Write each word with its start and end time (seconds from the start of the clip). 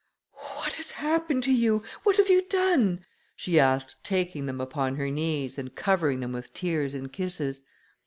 "What 0.55 0.73
has 0.77 0.89
happened 0.89 1.43
to 1.43 1.53
you? 1.53 1.83
What 2.01 2.17
have 2.17 2.27
you 2.27 2.41
done?" 2.49 3.05
she 3.35 3.59
asked, 3.59 3.97
taking 4.03 4.47
them 4.47 4.59
upon 4.59 4.95
her 4.95 5.11
knees, 5.11 5.59
and 5.59 5.75
covering 5.75 6.21
them 6.21 6.31
with 6.33 6.55
tears 6.55 6.95
and 6.95 7.13
kisses. 7.13 7.61